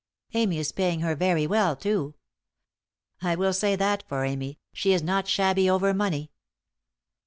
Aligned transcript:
Amy 0.33 0.57
is 0.57 0.71
paying 0.71 1.01
her 1.01 1.13
very 1.15 1.45
well, 1.45 1.75
too. 1.75 2.15
I 3.21 3.35
will 3.35 3.53
say 3.53 3.75
that 3.75 4.03
for 4.09 4.25
Amy, 4.25 4.59
she 4.73 4.93
is 4.93 5.03
not 5.03 5.27
shabby 5.27 5.69
over 5.69 5.93
money." 5.93 6.31